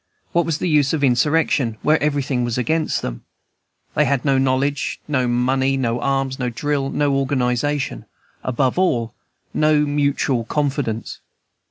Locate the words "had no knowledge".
4.05-4.99